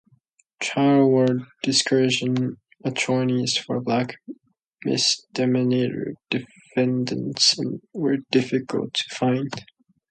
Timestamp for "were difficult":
7.93-8.95